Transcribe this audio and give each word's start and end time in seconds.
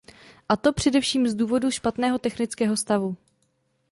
A 0.49 0.57
to 0.57 0.73
především 0.73 1.27
z 1.27 1.35
důvodu 1.35 1.71
špatného 1.71 2.19
technického 2.19 2.77
stavu. 2.77 3.17